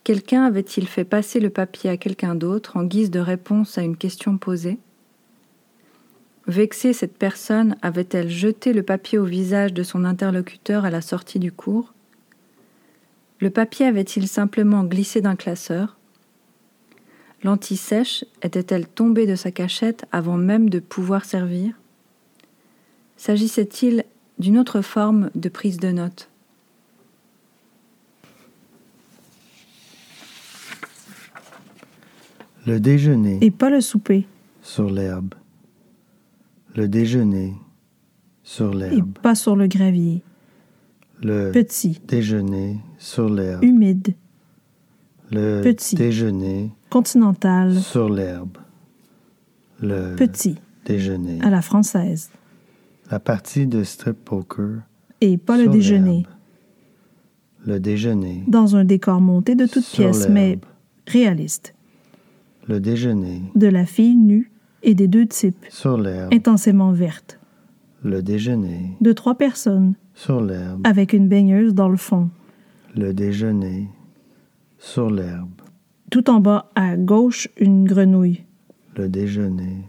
Quelqu'un 0.03 0.45
avait-il 0.45 0.89
fait 0.89 1.05
passer 1.05 1.41
le 1.41 1.51
papier 1.51 1.91
à 1.91 1.99
quelqu'un 1.99 2.35
d'autre 2.35 2.79
en 2.79 2.85
guise 2.85 3.11
de 3.11 3.21
réponse 3.21 3.77
à 3.77 3.83
une 3.83 3.99
question 3.99 4.39
posée? 4.39 4.79
Vexée, 6.47 6.95
cette 6.95 7.19
personne 7.19 7.77
avait-elle 7.83 8.31
jeté 8.31 8.73
le 8.73 8.83
papier 8.83 9.19
au 9.19 9.27
visage 9.27 9.75
de 9.75 9.83
son 9.83 10.07
interlocuteur 10.07 10.87
à 10.87 10.91
la 10.91 11.03
sortie 11.03 11.39
du 11.39 11.53
cours? 11.53 11.93
Le 13.41 13.51
papier 13.51 13.85
avait-il 13.85 14.27
simplement 14.27 14.85
glissé 14.85 15.21
d'un 15.21 15.37
classeur? 15.37 15.99
L'anti-sèche 17.45 18.25
était-elle 18.43 18.87
tombée 18.87 19.27
de 19.27 19.35
sa 19.35 19.51
cachette 19.51 20.05
avant 20.13 20.37
même 20.37 20.71
de 20.71 20.79
pouvoir 20.79 21.25
servir? 21.25 21.75
S'agissait-il 23.17 24.05
d'une 24.39 24.59
autre 24.59 24.81
forme 24.81 25.31
de 25.35 25.49
prise 25.49 25.79
de 25.79 25.91
notes? 25.91 26.29
Le 32.67 32.79
déjeuner. 32.79 33.39
Et 33.41 33.51
pas 33.51 33.71
le 33.71 33.81
souper. 33.81 34.27
Sur 34.63 34.89
l'herbe. 34.89 35.35
Le 36.77 36.87
déjeuner. 36.89 37.55
Sur 38.45 38.73
l'herbe. 38.73 38.95
Et 38.99 39.21
pas 39.21 39.35
sur 39.35 39.57
le 39.57 39.67
gravier. 39.67 40.23
Le 41.23 41.51
Petit. 41.51 42.01
déjeuner. 42.07 42.79
Sur 42.99 43.29
l'herbe. 43.29 43.65
Humide. 43.65 44.15
Le 45.33 45.63
Petit. 45.63 45.97
déjeuner. 45.97 46.71
Continental. 46.91 47.75
Sur 47.79 48.09
l'herbe. 48.11 48.59
Le 49.81 50.15
Petit. 50.17 50.57
déjeuner. 50.85 51.41
À 51.43 51.51
la 51.51 51.63
française. 51.63 52.31
La 53.11 53.19
partie 53.19 53.67
de 53.67 53.83
strip 53.83 54.17
poker. 54.25 54.81
Et 55.21 55.39
pas 55.39 55.57
le 55.57 55.65
sur 55.65 55.73
déjeuner. 55.73 56.11
l'herbe. 56.23 56.27
Le 57.67 57.81
déjeuner. 57.81 58.43
Dans 58.49 58.77
un 58.77 58.85
décor 58.85 59.21
monté 59.21 59.55
de 59.55 59.67
toutes 59.67 59.87
pièces, 59.87 60.29
mais 60.29 60.59
réaliste. 61.07 61.75
Le 62.69 62.81
déjeuner. 62.81 63.43
De 63.55 63.69
la 63.69 63.87
fille 63.87 64.17
nue 64.17 64.51
et 64.83 64.95
des 64.95 65.07
deux 65.09 65.27
types, 65.27 65.65
Sur 65.69 65.97
l'herbe. 65.97 66.33
intensément 66.35 66.91
vertes. 66.93 67.39
Le 68.03 68.21
déjeuner. 68.23 68.97
De 69.01 69.13
trois 69.13 69.37
personnes, 69.37 69.95
sur 70.15 70.41
l'herbe. 70.41 70.81
avec 70.85 71.13
une 71.13 71.29
baigneuse 71.29 71.73
dans 71.75 71.89
le 71.89 71.97
fond. 71.97 72.31
Le 72.97 73.15
déjeuner, 73.15 73.89
sur 74.83 75.09
l'herbe. 75.11 75.63
Tout 76.11 76.29
en 76.29 76.41
bas 76.41 76.71
à 76.75 76.97
gauche, 76.97 77.49
une 77.57 77.85
grenouille. 77.85 78.45
Le 78.97 79.09
déjeuner, 79.09 79.85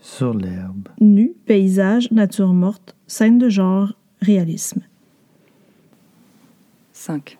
sur 0.00 0.32
l'herbe. 0.32 0.88
Nu, 1.00 1.34
paysage, 1.44 2.10
nature 2.12 2.54
morte, 2.54 2.94
scène 3.08 3.36
de 3.38 3.48
genre, 3.48 3.94
réalisme. 4.20 4.80
5. 6.92 7.36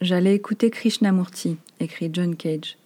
J'allais 0.00 0.36
écouter 0.36 0.70
Krishnamurti, 0.70 1.58
écrit 1.80 2.10
John 2.12 2.36
Cage. 2.36 2.78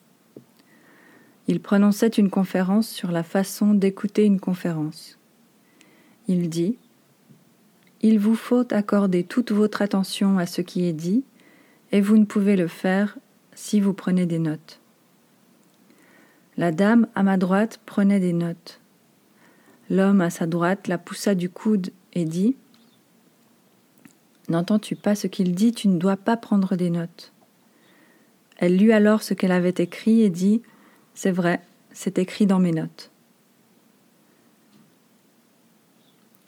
Il 1.47 1.61
prononçait 1.61 2.09
une 2.09 2.31
conférence 2.31 2.89
sur 2.89 3.13
la 3.13 3.23
façon 3.23 3.75
d'écouter 3.75 4.25
une 4.25 4.41
conférence. 4.41 5.19
Il 6.29 6.49
dit 6.49 6.79
Il 8.07 8.19
vous 8.19 8.35
faut 8.35 8.71
accorder 8.71 9.25
toute 9.25 9.51
votre 9.51 9.81
attention 9.81 10.37
à 10.37 10.45
ce 10.45 10.61
qui 10.61 10.85
est 10.85 10.93
dit, 10.93 11.25
et 11.91 12.03
vous 12.03 12.19
ne 12.19 12.27
pouvez 12.27 12.55
le 12.55 12.69
faire 12.69 13.17
si 13.55 13.81
vous 13.81 13.95
prenez 13.95 14.27
des 14.27 14.39
notes. 14.39 14.79
La 16.59 16.71
dame 16.71 17.07
à 17.15 17.23
ma 17.23 17.39
droite 17.39 17.81
prenait 17.87 18.21
des 18.21 18.35
notes. 18.35 18.79
L'homme 19.89 20.21
à 20.21 20.29
sa 20.29 20.47
droite 20.47 20.87
la 20.87 20.99
poussa 20.99 21.35
du 21.35 21.49
coude 21.49 21.93
et 22.13 22.27
dit 22.27 22.57
N'entends-tu 24.51 24.97
pas 24.97 25.15
ce 25.15 25.27
qu'il 25.27 25.55
dit 25.55 25.73
Tu 25.73 25.89
ne 25.89 25.99
dois 25.99 26.19
pas 26.19 26.37
prendre 26.37 26.77
des 26.77 26.91
notes. 26.91 27.33
Elle 28.59 28.77
lut 28.77 28.93
alors 28.93 29.23
ce 29.23 29.33
qu'elle 29.33 29.51
avait 29.51 29.75
écrit 29.79 30.21
et 30.21 30.29
dit 30.29 30.61
C'est 31.15 31.33
vrai, 31.33 31.63
c'est 31.95 32.19
écrit 32.19 32.45
dans 32.45 32.59
mes 32.59 32.73
notes. 32.73 33.14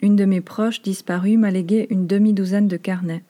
Une 0.01 0.15
de 0.15 0.25
mes 0.25 0.41
proches 0.41 0.81
disparue 0.81 1.37
m'a 1.37 1.51
légué 1.51 1.87
une 1.89 2.05
demi-douzaine 2.05 2.67
de 2.67 2.77
carnets, 2.77 3.23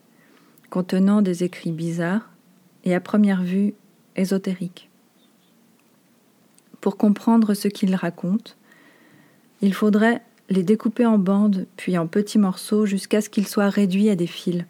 contenant 0.69 1.21
des 1.21 1.43
écrits 1.43 1.71
bizarres 1.71 2.29
et 2.83 2.93
à 2.93 2.99
première 2.99 3.41
vue 3.41 3.73
ésotériques. 4.15 4.89
Pour 6.81 6.97
comprendre 6.97 7.53
ce 7.53 7.67
qu'ils 7.67 7.95
racontent, 7.95 8.53
il 9.61 9.73
faudrait 9.73 10.21
les 10.49 10.63
découper 10.63 11.05
en 11.05 11.17
bandes, 11.17 11.67
puis 11.77 11.97
en 11.97 12.07
petits 12.07 12.39
morceaux 12.39 12.85
jusqu'à 12.85 13.21
ce 13.21 13.29
qu'ils 13.29 13.47
soient 13.47 13.69
réduits 13.69 14.09
à 14.09 14.15
des 14.15 14.27
fils. 14.27 14.65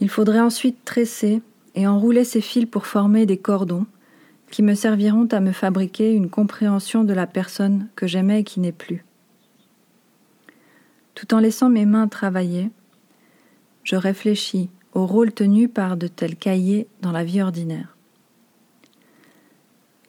Il 0.00 0.10
faudrait 0.10 0.40
ensuite 0.40 0.84
tresser 0.84 1.40
et 1.74 1.86
enrouler 1.86 2.24
ces 2.24 2.40
fils 2.40 2.66
pour 2.66 2.86
former 2.86 3.26
des 3.26 3.38
cordons 3.38 3.86
qui 4.50 4.62
me 4.62 4.74
serviront 4.74 5.26
à 5.32 5.40
me 5.40 5.52
fabriquer 5.52 6.12
une 6.12 6.30
compréhension 6.30 7.04
de 7.04 7.14
la 7.14 7.26
personne 7.26 7.88
que 7.96 8.06
j'aimais 8.06 8.40
et 8.40 8.44
qui 8.44 8.60
n'est 8.60 8.72
plus. 8.72 9.05
Tout 11.16 11.32
en 11.32 11.38
laissant 11.38 11.70
mes 11.70 11.86
mains 11.86 12.08
travailler, 12.08 12.70
je 13.84 13.96
réfléchis 13.96 14.68
au 14.92 15.06
rôle 15.06 15.32
tenu 15.32 15.66
par 15.66 15.96
de 15.96 16.08
tels 16.08 16.36
cahiers 16.36 16.86
dans 17.00 17.10
la 17.10 17.24
vie 17.24 17.40
ordinaire. 17.40 17.96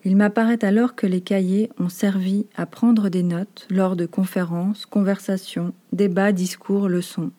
Il 0.03 0.17
m'apparaît 0.17 0.63
alors 0.65 0.95
que 0.95 1.07
les 1.07 1.21
cahiers 1.21 1.69
ont 1.79 1.87
servi 1.87 2.45
à 2.57 2.65
prendre 2.65 3.07
des 3.07 3.23
notes 3.23 3.67
lors 3.69 3.95
de 3.95 4.05
conférences, 4.05 4.85
conversations, 4.85 5.73
débats, 5.93 6.33
discours, 6.33 6.89
leçons. 6.89 7.31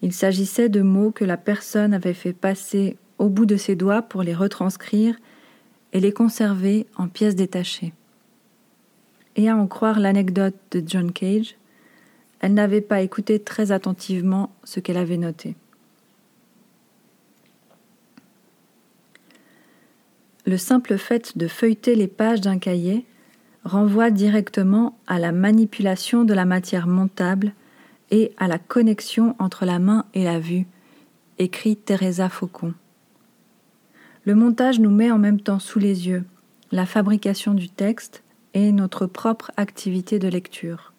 Il 0.00 0.14
s'agissait 0.14 0.70
de 0.70 0.80
mots 0.80 1.10
que 1.10 1.26
la 1.26 1.36
personne 1.36 1.92
avait 1.92 2.14
fait 2.14 2.32
passer 2.32 2.96
au 3.18 3.28
bout 3.28 3.44
de 3.44 3.56
ses 3.56 3.76
doigts 3.76 4.00
pour 4.00 4.22
les 4.22 4.34
retranscrire 4.34 5.14
et 5.92 6.00
les 6.00 6.12
conserver 6.12 6.86
en 6.96 7.06
pièces 7.08 7.36
détachées. 7.36 7.92
Et 9.36 9.50
à 9.50 9.56
en 9.56 9.66
croire 9.66 10.00
l'anecdote 10.00 10.56
de 10.70 10.82
John 10.86 11.12
Cage, 11.12 11.56
elle 12.40 12.54
n'avait 12.54 12.80
pas 12.80 13.02
écouté 13.02 13.38
très 13.38 13.72
attentivement 13.72 14.50
ce 14.64 14.80
qu'elle 14.80 14.96
avait 14.96 15.16
noté. 15.16 15.56
le 20.50 20.56
simple 20.56 20.98
fait 20.98 21.38
de 21.38 21.46
feuilleter 21.46 21.94
les 21.94 22.08
pages 22.08 22.40
d'un 22.40 22.58
cahier 22.58 23.06
renvoie 23.64 24.10
directement 24.10 24.98
à 25.06 25.20
la 25.20 25.30
manipulation 25.30 26.24
de 26.24 26.34
la 26.34 26.44
matière 26.44 26.88
montable 26.88 27.52
et 28.10 28.32
à 28.36 28.48
la 28.48 28.58
connexion 28.58 29.36
entre 29.38 29.64
la 29.64 29.78
main 29.78 30.06
et 30.12 30.24
la 30.24 30.40
vue, 30.40 30.66
écrit 31.38 31.76
Teresa 31.76 32.28
Faucon. 32.28 32.74
Le 34.24 34.34
montage 34.34 34.80
nous 34.80 34.90
met 34.90 35.12
en 35.12 35.18
même 35.18 35.40
temps 35.40 35.60
sous 35.60 35.78
les 35.78 36.08
yeux 36.08 36.24
la 36.72 36.84
fabrication 36.84 37.54
du 37.54 37.68
texte 37.68 38.24
et 38.52 38.72
notre 38.72 39.06
propre 39.06 39.52
activité 39.56 40.18
de 40.18 40.28
lecture. 40.28 40.92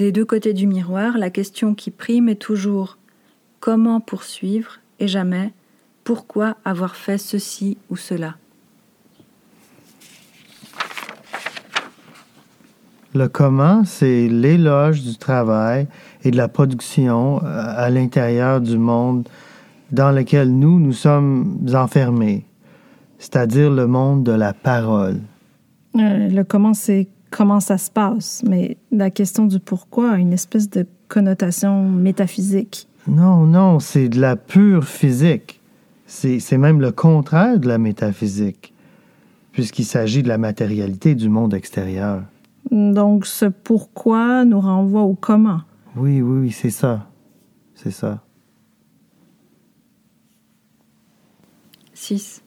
Des 0.00 0.12
deux 0.12 0.24
côtés 0.24 0.54
du 0.54 0.66
miroir, 0.66 1.18
la 1.18 1.28
question 1.28 1.74
qui 1.74 1.90
prime 1.90 2.30
est 2.30 2.40
toujours 2.40 2.96
comment 3.60 4.00
poursuivre? 4.00 4.78
et 4.98 5.06
jamais 5.06 5.52
pourquoi 6.04 6.56
avoir 6.64 6.96
fait 6.96 7.18
ceci 7.18 7.76
ou 7.90 7.96
cela? 7.96 8.36
Le 13.14 13.28
comment, 13.28 13.84
c'est 13.84 14.26
l'éloge 14.26 15.02
du 15.02 15.18
travail 15.18 15.86
et 16.24 16.30
de 16.30 16.36
la 16.38 16.48
production 16.48 17.44
euh, 17.44 17.44
à 17.44 17.90
l'intérieur 17.90 18.62
du 18.62 18.78
monde 18.78 19.28
dans 19.92 20.12
lequel 20.12 20.50
nous, 20.50 20.80
nous 20.80 20.94
sommes 20.94 21.58
enfermés, 21.74 22.46
c'est-à-dire 23.18 23.70
le 23.70 23.86
monde 23.86 24.24
de 24.24 24.32
la 24.32 24.54
parole. 24.54 25.20
Euh, 25.96 26.30
le 26.30 26.42
comment, 26.42 26.72
c'est 26.72 27.06
comment 27.30 27.60
ça 27.60 27.78
se 27.78 27.90
passe, 27.90 28.42
mais 28.46 28.76
la 28.90 29.10
question 29.10 29.46
du 29.46 29.60
pourquoi 29.60 30.12
a 30.12 30.16
une 30.16 30.32
espèce 30.32 30.68
de 30.68 30.86
connotation 31.08 31.88
métaphysique. 31.88 32.88
Non, 33.06 33.46
non, 33.46 33.78
c'est 33.80 34.08
de 34.08 34.20
la 34.20 34.36
pure 34.36 34.84
physique. 34.84 35.60
C'est 36.06 36.58
même 36.58 36.80
le 36.80 36.90
contraire 36.90 37.58
de 37.58 37.68
la 37.68 37.78
métaphysique, 37.78 38.74
puisqu'il 39.52 39.84
s'agit 39.84 40.22
de 40.22 40.28
la 40.28 40.38
matérialité 40.38 41.14
du 41.14 41.28
monde 41.28 41.54
extérieur. 41.54 42.22
Donc, 42.70 43.26
ce 43.26 43.46
pourquoi 43.46 44.44
nous 44.44 44.60
renvoie 44.60 45.02
au 45.02 45.14
comment. 45.14 45.60
Oui, 45.96 46.20
oui, 46.20 46.40
oui, 46.40 46.50
c'est 46.50 46.70
ça. 46.70 47.06
C'est 47.74 47.92
ça. 47.92 48.22
6. 51.94 52.42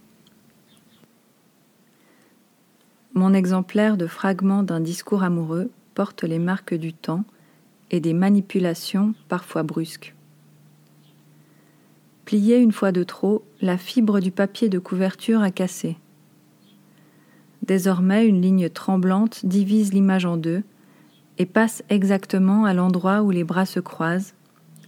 Mon 3.13 3.33
exemplaire 3.33 3.95
de 3.95 4.07
fragment 4.07 4.63
d'un 4.63 4.79
discours 4.79 5.21
amoureux 5.21 5.69
porte 5.93 6.23
les 6.23 6.39
marques 6.39 6.73
du 6.73 6.93
temps 6.93 7.23
et 7.91 7.99
des 7.99 8.13
manipulations 8.13 9.13
parfois 9.29 9.61
brusques. 9.61 10.15
Plié 12.25 12.57
une 12.57 12.71
fois 12.71 12.91
de 12.91 13.03
trop, 13.03 13.43
la 13.61 13.77
fibre 13.77 14.19
du 14.19 14.31
papier 14.31 14.67
de 14.67 14.79
couverture 14.79 15.41
a 15.41 15.51
cassé. 15.51 15.97
Désormais, 17.61 18.27
une 18.27 18.41
ligne 18.41 18.69
tremblante 18.69 19.45
divise 19.45 19.93
l'image 19.93 20.25
en 20.25 20.35
deux 20.35 20.63
et 21.37 21.45
passe 21.45 21.83
exactement 21.89 22.65
à 22.65 22.73
l'endroit 22.73 23.21
où 23.21 23.29
les 23.29 23.43
bras 23.43 23.67
se 23.67 23.79
croisent, 23.79 24.33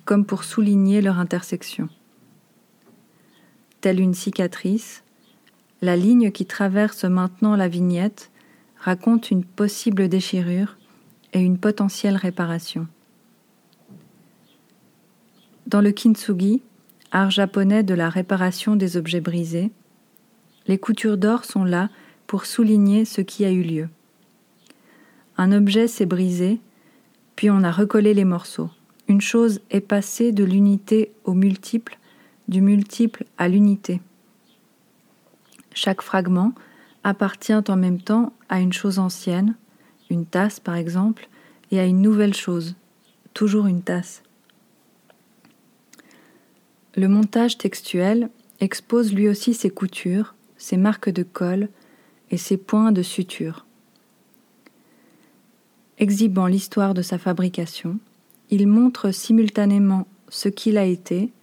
comme 0.03 0.25
pour 0.25 0.43
souligner 0.43 1.01
leur 1.01 1.19
intersection. 1.19 1.89
Telle 3.81 3.99
une 3.99 4.13
cicatrice, 4.15 5.03
la 5.85 5.95
ligne 5.95 6.31
qui 6.31 6.45
traverse 6.45 7.05
maintenant 7.05 7.55
la 7.55 7.67
vignette 7.67 8.31
raconte 8.77 9.31
une 9.31 9.45
possible 9.45 10.09
déchirure 10.09 10.77
et 11.33 11.39
une 11.39 11.57
potentielle 11.57 12.17
réparation. 12.17 12.87
Dans 15.67 15.81
le 15.81 15.91
kintsugi, 15.91 16.61
art 17.11 17.31
japonais 17.31 17.83
de 17.83 17.93
la 17.93 18.09
réparation 18.09 18.75
des 18.75 18.97
objets 18.97 19.21
brisés, 19.21 19.71
les 20.67 20.79
coutures 20.79 21.17
d'or 21.17 21.45
sont 21.45 21.63
là 21.63 21.89
pour 22.25 22.45
souligner 22.45 23.05
ce 23.05 23.21
qui 23.21 23.45
a 23.45 23.51
eu 23.51 23.61
lieu. 23.61 23.89
Un 25.37 25.51
objet 25.51 25.87
s'est 25.87 26.05
brisé, 26.07 26.59
puis 27.35 27.51
on 27.51 27.63
a 27.63 27.71
recollé 27.71 28.13
les 28.13 28.25
morceaux. 28.25 28.71
Une 29.07 29.21
chose 29.21 29.61
est 29.69 29.81
passée 29.81 30.31
de 30.31 30.43
l'unité 30.43 31.11
au 31.25 31.33
multiple, 31.33 31.99
du 32.47 32.61
multiple 32.61 33.25
à 33.37 33.47
l'unité. 33.47 34.01
Chaque 35.75 36.01
fragment 36.01 36.53
appartient 37.03 37.53
en 37.53 37.75
même 37.75 38.01
temps 38.01 38.33
à 38.49 38.61
une 38.61 38.73
chose 38.73 38.97
ancienne, 38.97 39.55
une 40.09 40.25
tasse 40.25 40.59
par 40.59 40.75
exemple, 40.75 41.27
et 41.69 41.79
à 41.79 41.85
une 41.85 42.01
nouvelle 42.01 42.33
chose, 42.33 42.75
toujours 43.33 43.67
une 43.67 43.83
tasse. 43.83 44.23
Le 46.95 47.09
montage 47.09 47.57
textuel 47.57 48.29
expose 48.61 49.13
lui 49.13 49.27
aussi 49.27 49.53
ses 49.53 49.69
coutures, 49.69 50.33
ses 50.55 50.77
marques 50.77 51.09
de 51.09 51.23
colle 51.23 51.67
et 52.31 52.37
ses 52.37 52.55
points 52.55 52.93
de 52.93 53.01
suture. 53.01 53.65
Exhibant 55.97 56.47
l'histoire 56.47 56.93
de 56.93 57.01
sa 57.01 57.17
fabrication, 57.17 57.99
il 58.49 58.65
montre 58.67 59.11
simultanément 59.11 60.07
ce 60.29 60.47
qu'il 60.47 60.77
a 60.77 60.85
été, 60.85 61.33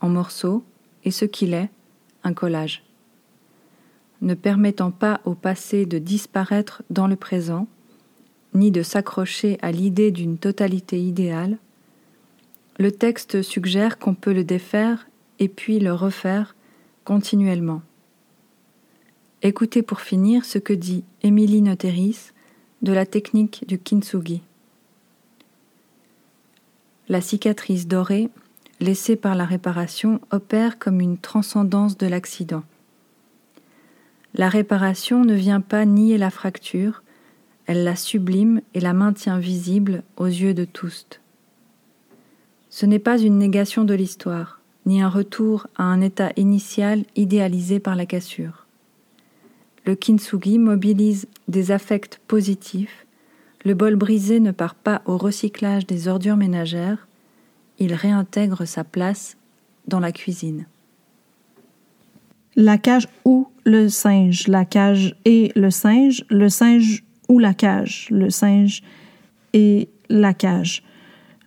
en 0.00 0.08
morceaux, 0.08 0.62
et 1.04 1.10
ce 1.10 1.24
qu'il 1.24 1.52
est, 1.52 1.70
un 2.22 2.32
collage. 2.32 2.84
Ne 4.22 4.34
permettant 4.34 4.90
pas 4.90 5.20
au 5.24 5.34
passé 5.34 5.84
de 5.84 5.98
disparaître 5.98 6.82
dans 6.90 7.06
le 7.06 7.16
présent, 7.16 7.66
ni 8.54 8.70
de 8.70 8.82
s'accrocher 8.82 9.58
à 9.62 9.72
l'idée 9.72 10.10
d'une 10.10 10.38
totalité 10.38 11.00
idéale, 11.00 11.58
le 12.78 12.90
texte 12.90 13.42
suggère 13.42 13.98
qu'on 13.98 14.14
peut 14.14 14.32
le 14.32 14.44
défaire 14.44 15.06
et 15.38 15.48
puis 15.48 15.78
le 15.78 15.92
refaire 15.92 16.54
continuellement. 17.04 17.82
Écoutez 19.42 19.82
pour 19.82 20.00
finir 20.00 20.44
ce 20.44 20.58
que 20.58 20.72
dit 20.72 21.04
Émilie 21.22 21.62
Noteris 21.62 22.30
de 22.82 22.92
la 22.92 23.06
technique 23.06 23.64
du 23.66 23.78
kintsugi. 23.78 24.42
La 27.08 27.20
cicatrice 27.20 27.88
dorée, 27.88 28.30
laissée 28.80 29.16
par 29.16 29.34
la 29.34 29.44
réparation, 29.44 30.20
opère 30.30 30.78
comme 30.78 31.00
une 31.00 31.18
transcendance 31.18 31.98
de 31.98 32.06
l'accident. 32.06 32.62
La 34.34 34.48
réparation 34.48 35.24
ne 35.24 35.34
vient 35.34 35.60
pas 35.60 35.84
nier 35.84 36.16
la 36.16 36.30
fracture, 36.30 37.02
elle 37.66 37.84
la 37.84 37.96
sublime 37.96 38.60
et 38.74 38.80
la 38.80 38.92
maintient 38.92 39.38
visible 39.38 40.02
aux 40.16 40.26
yeux 40.26 40.54
de 40.54 40.64
tous. 40.64 41.06
Ce 42.70 42.86
n'est 42.86 42.98
pas 42.98 43.18
une 43.18 43.38
négation 43.38 43.84
de 43.84 43.94
l'histoire, 43.94 44.60
ni 44.86 45.02
un 45.02 45.08
retour 45.08 45.66
à 45.76 45.84
un 45.84 46.00
état 46.00 46.32
initial 46.36 47.04
idéalisé 47.14 47.78
par 47.78 47.94
la 47.94 48.06
cassure. 48.06 48.66
Le 49.84 49.94
kintsugi 49.94 50.58
mobilise 50.58 51.26
des 51.48 51.70
affects 51.70 52.18
positifs, 52.26 53.06
le 53.64 53.74
bol 53.74 53.96
brisé 53.96 54.40
ne 54.40 54.50
part 54.50 54.74
pas 54.74 55.02
au 55.04 55.18
recyclage 55.18 55.86
des 55.86 56.08
ordures 56.08 56.36
ménagères, 56.36 57.06
il 57.78 57.94
réintègre 57.94 58.64
sa 58.64 58.84
place 58.84 59.36
dans 59.86 60.00
la 60.00 60.12
cuisine. 60.12 60.66
La 62.56 62.78
cage 62.78 63.08
ou 63.24 63.48
le 63.64 63.88
singe, 63.88 64.48
la 64.48 64.64
cage 64.64 65.14
et 65.24 65.52
le 65.54 65.70
singe, 65.70 66.24
le 66.30 66.48
singe 66.48 67.04
ou 67.28 67.38
la 67.38 67.54
cage, 67.54 68.08
le 68.10 68.30
singe 68.30 68.82
et 69.52 69.88
la 70.08 70.34
cage. 70.34 70.82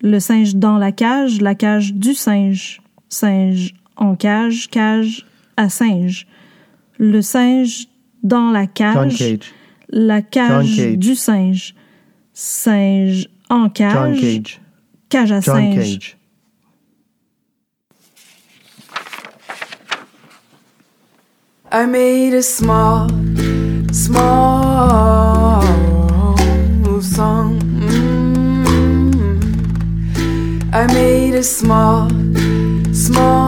Le 0.01 0.19
singe 0.19 0.55
dans 0.55 0.77
la 0.77 0.91
cage, 0.91 1.41
la 1.41 1.55
cage 1.55 1.93
du 1.93 2.13
singe, 2.13 2.81
singe 3.09 3.73
en 3.95 4.15
cage, 4.15 4.69
cage 4.69 5.25
à 5.57 5.69
singe. 5.69 6.27
Le 6.97 7.21
singe 7.21 7.87
dans 8.23 8.51
la 8.51 8.67
cage, 8.67 9.23
la 9.89 10.21
cage 10.21 10.97
du 10.97 11.15
singe, 11.15 11.75
singe 12.33 13.27
en 13.49 13.69
cage, 13.69 14.41
cage. 15.09 15.31
à 15.31 15.41
singe. 15.41 16.17
I 21.75 21.85
made 21.85 22.33
a 22.33 22.41
small, 22.41 23.09
small 23.91 25.61
song. 27.01 27.59
Mm-hmm. 28.63 29.39
I 30.73 30.87
made 30.93 31.35
a 31.35 31.43
small, 31.43 32.09
small 32.93 33.44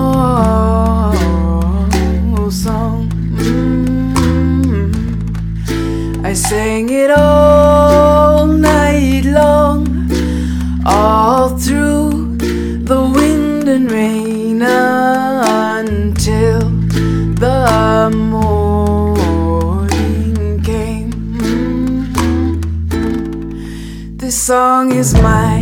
song 24.48 24.94
is 24.94 25.14
my 25.16 25.60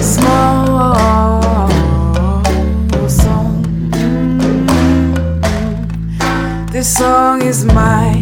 small 0.00 0.90
song. 3.06 3.60
This 6.72 6.96
song 6.96 7.42
is 7.42 7.66
my 7.66 8.14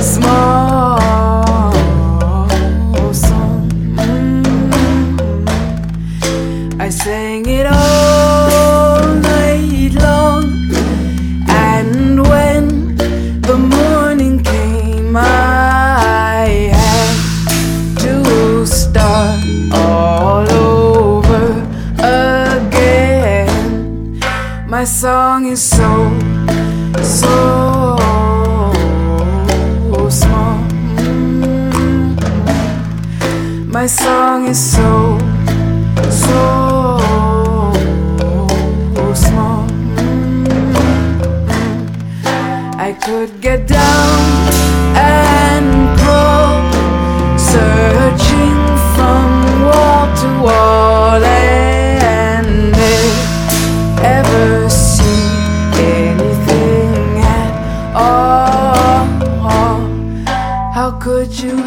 small 0.00 0.63
you 61.42 61.63